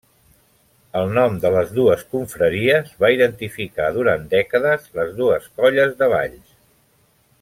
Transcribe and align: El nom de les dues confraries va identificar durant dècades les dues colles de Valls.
El 1.01 1.11
nom 1.17 1.35
de 1.43 1.51
les 1.55 1.73
dues 1.75 2.01
confraries 2.15 2.89
va 3.05 3.11
identificar 3.17 3.91
durant 3.99 4.25
dècades 4.33 4.89
les 5.01 5.13
dues 5.21 5.47
colles 5.61 5.95
de 6.01 6.09
Valls. 6.15 6.57